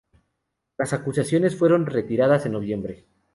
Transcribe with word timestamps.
Las 0.79 0.93
acusaciones 0.93 1.55
fueron 1.55 1.85
retiradas 1.85 2.47
en 2.47 2.53
noviembre. 2.53 3.05